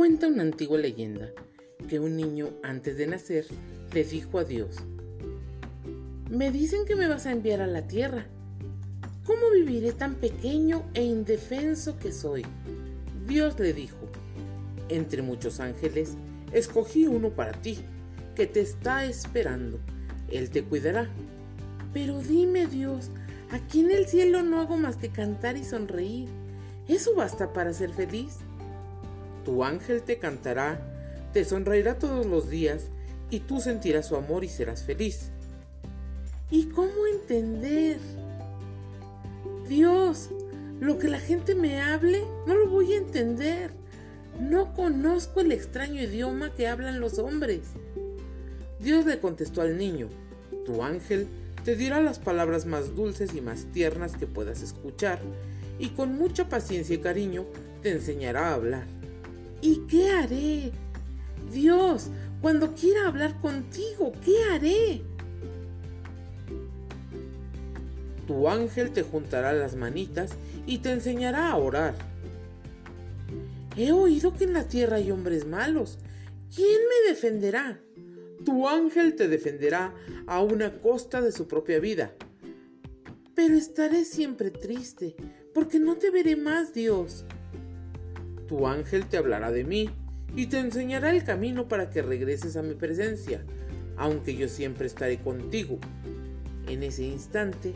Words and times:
Cuenta 0.00 0.28
una 0.28 0.44
antigua 0.44 0.78
leyenda 0.78 1.28
que 1.86 2.00
un 2.00 2.16
niño 2.16 2.54
antes 2.62 2.96
de 2.96 3.06
nacer 3.06 3.44
le 3.92 4.02
dijo 4.02 4.38
a 4.38 4.44
Dios, 4.44 4.76
me 6.30 6.50
dicen 6.50 6.86
que 6.86 6.96
me 6.96 7.06
vas 7.06 7.26
a 7.26 7.32
enviar 7.32 7.60
a 7.60 7.66
la 7.66 7.86
tierra. 7.86 8.24
¿Cómo 9.26 9.50
viviré 9.50 9.92
tan 9.92 10.14
pequeño 10.14 10.84
e 10.94 11.04
indefenso 11.04 11.98
que 11.98 12.12
soy? 12.12 12.46
Dios 13.28 13.60
le 13.60 13.74
dijo, 13.74 13.98
entre 14.88 15.20
muchos 15.20 15.60
ángeles, 15.60 16.14
escogí 16.50 17.06
uno 17.06 17.28
para 17.28 17.52
ti, 17.52 17.76
que 18.34 18.46
te 18.46 18.62
está 18.62 19.04
esperando. 19.04 19.80
Él 20.30 20.48
te 20.48 20.64
cuidará. 20.64 21.10
Pero 21.92 22.22
dime 22.22 22.66
Dios, 22.68 23.10
aquí 23.50 23.80
en 23.80 23.90
el 23.90 24.06
cielo 24.06 24.42
no 24.42 24.62
hago 24.62 24.78
más 24.78 24.96
que 24.96 25.10
cantar 25.10 25.58
y 25.58 25.64
sonreír. 25.64 26.30
¿Eso 26.88 27.14
basta 27.14 27.52
para 27.52 27.74
ser 27.74 27.90
feliz? 27.90 28.38
Tu 29.44 29.64
ángel 29.64 30.02
te 30.02 30.18
cantará, 30.18 30.80
te 31.32 31.44
sonreirá 31.44 31.98
todos 31.98 32.26
los 32.26 32.50
días 32.50 32.84
y 33.30 33.40
tú 33.40 33.60
sentirás 33.60 34.06
su 34.06 34.16
amor 34.16 34.44
y 34.44 34.48
serás 34.48 34.82
feliz. 34.82 35.30
¿Y 36.50 36.66
cómo 36.66 37.06
entender? 37.12 37.98
Dios, 39.68 40.30
lo 40.80 40.98
que 40.98 41.08
la 41.08 41.20
gente 41.20 41.54
me 41.54 41.80
hable, 41.80 42.24
no 42.46 42.56
lo 42.56 42.68
voy 42.68 42.92
a 42.94 42.98
entender. 42.98 43.70
No 44.40 44.74
conozco 44.74 45.40
el 45.40 45.52
extraño 45.52 46.02
idioma 46.02 46.54
que 46.54 46.66
hablan 46.66 47.00
los 47.00 47.18
hombres. 47.18 47.60
Dios 48.80 49.04
le 49.06 49.20
contestó 49.20 49.60
al 49.60 49.76
niño, 49.76 50.08
tu 50.64 50.82
ángel 50.82 51.28
te 51.64 51.76
dirá 51.76 52.00
las 52.00 52.18
palabras 52.18 52.64
más 52.64 52.96
dulces 52.96 53.34
y 53.34 53.40
más 53.40 53.66
tiernas 53.72 54.16
que 54.16 54.26
puedas 54.26 54.62
escuchar, 54.62 55.20
y 55.78 55.90
con 55.90 56.16
mucha 56.16 56.48
paciencia 56.48 56.94
y 56.94 56.98
cariño 56.98 57.44
te 57.82 57.92
enseñará 57.92 58.48
a 58.48 58.54
hablar. 58.54 58.99
¿Y 59.62 59.82
qué 59.88 60.10
haré? 60.10 60.72
Dios, 61.52 62.08
cuando 62.40 62.74
quiera 62.74 63.06
hablar 63.06 63.38
contigo, 63.40 64.12
¿qué 64.24 64.42
haré? 64.50 65.02
Tu 68.26 68.48
ángel 68.48 68.92
te 68.92 69.02
juntará 69.02 69.52
las 69.52 69.74
manitas 69.74 70.30
y 70.66 70.78
te 70.78 70.92
enseñará 70.92 71.50
a 71.50 71.56
orar. 71.56 71.94
He 73.76 73.92
oído 73.92 74.34
que 74.34 74.44
en 74.44 74.52
la 74.52 74.64
tierra 74.64 74.96
hay 74.96 75.10
hombres 75.10 75.46
malos. 75.46 75.98
¿Quién 76.54 76.80
me 76.88 77.10
defenderá? 77.10 77.80
Tu 78.44 78.68
ángel 78.68 79.16
te 79.16 79.28
defenderá 79.28 79.94
a 80.26 80.42
una 80.42 80.80
costa 80.80 81.20
de 81.20 81.32
su 81.32 81.46
propia 81.46 81.78
vida. 81.80 82.14
Pero 83.34 83.54
estaré 83.54 84.04
siempre 84.04 84.50
triste, 84.50 85.14
porque 85.52 85.78
no 85.78 85.96
te 85.96 86.10
veré 86.10 86.36
más, 86.36 86.72
Dios. 86.72 87.24
Tu 88.50 88.66
ángel 88.66 89.06
te 89.06 89.16
hablará 89.16 89.52
de 89.52 89.62
mí 89.62 89.90
y 90.34 90.46
te 90.46 90.58
enseñará 90.58 91.12
el 91.12 91.22
camino 91.22 91.68
para 91.68 91.88
que 91.88 92.02
regreses 92.02 92.56
a 92.56 92.62
mi 92.62 92.74
presencia, 92.74 93.44
aunque 93.96 94.34
yo 94.34 94.48
siempre 94.48 94.88
estaré 94.88 95.20
contigo. 95.20 95.78
En 96.66 96.82
ese 96.82 97.04
instante, 97.04 97.74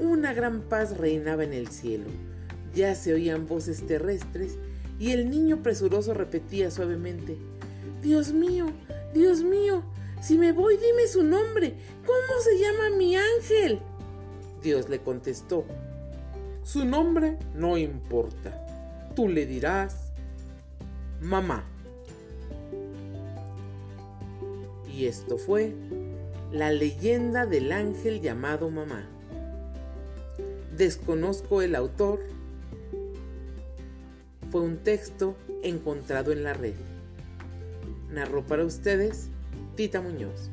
una 0.00 0.32
gran 0.32 0.62
paz 0.62 0.96
reinaba 0.96 1.44
en 1.44 1.52
el 1.52 1.68
cielo. 1.68 2.06
Ya 2.74 2.94
se 2.94 3.12
oían 3.12 3.46
voces 3.46 3.86
terrestres 3.86 4.56
y 4.98 5.10
el 5.10 5.28
niño 5.28 5.62
presuroso 5.62 6.14
repetía 6.14 6.70
suavemente, 6.70 7.36
Dios 8.02 8.32
mío, 8.32 8.64
Dios 9.12 9.42
mío, 9.42 9.82
si 10.22 10.38
me 10.38 10.52
voy 10.52 10.78
dime 10.78 11.06
su 11.06 11.22
nombre, 11.22 11.74
¿cómo 12.06 12.40
se 12.42 12.58
llama 12.58 12.96
mi 12.96 13.14
ángel? 13.14 13.78
Dios 14.62 14.88
le 14.88 15.00
contestó, 15.00 15.66
su 16.64 16.86
nombre 16.86 17.36
no 17.54 17.76
importa 17.76 18.64
tú 19.18 19.26
le 19.28 19.46
dirás, 19.46 20.12
mamá. 21.20 21.64
Y 24.94 25.06
esto 25.06 25.38
fue 25.38 25.74
la 26.52 26.70
leyenda 26.70 27.44
del 27.44 27.72
ángel 27.72 28.20
llamado 28.20 28.70
mamá. 28.70 29.08
Desconozco 30.76 31.62
el 31.62 31.74
autor. 31.74 32.20
Fue 34.52 34.60
un 34.60 34.76
texto 34.76 35.34
encontrado 35.64 36.30
en 36.30 36.44
la 36.44 36.52
red. 36.52 36.76
Narró 38.12 38.46
para 38.46 38.64
ustedes 38.64 39.30
Tita 39.74 40.00
Muñoz. 40.00 40.48